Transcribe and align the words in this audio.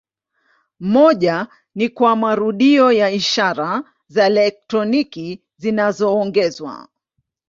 Moja 0.79 1.47
ni 1.75 1.89
kwa 1.89 2.15
marudio 2.15 2.91
ya 2.91 3.11
ishara 3.11 3.83
za 4.07 4.25
elektroniki 4.25 5.43
zinazoongezwa. 5.57 6.87